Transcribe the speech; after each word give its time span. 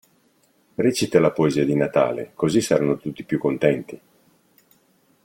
Recita 0.73 1.19
la 1.19 1.29
poesia 1.31 1.63
di 1.63 1.75
Natale, 1.75 2.31
così 2.33 2.59
saranno 2.59 2.97
tutti 2.97 3.23
più 3.23 3.37
contenti. 3.37 4.01